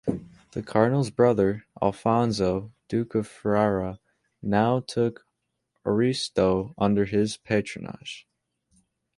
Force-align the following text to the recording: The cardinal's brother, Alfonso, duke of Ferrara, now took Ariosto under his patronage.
The 0.53 0.63
cardinal's 0.63 1.11
brother, 1.11 1.67
Alfonso, 1.79 2.73
duke 2.87 3.13
of 3.13 3.27
Ferrara, 3.27 3.99
now 4.41 4.79
took 4.79 5.27
Ariosto 5.85 6.73
under 6.75 7.05
his 7.05 7.37
patronage. 7.37 8.27